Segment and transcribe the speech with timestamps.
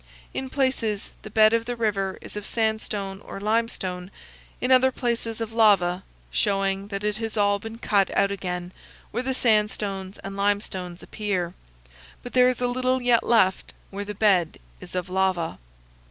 [0.33, 4.09] In places the bed of the river is of sandstone or limestone,
[4.59, 8.71] in other places of lava, showing that it has all been cut out again
[9.11, 11.53] where the sandstones and limestones appear;
[12.23, 15.59] but there is a little yet left where the bed is of lava.